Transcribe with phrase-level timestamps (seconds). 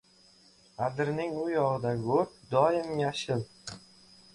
[0.85, 3.51] •Adirning u yog‘idagi o‘t doim yashil.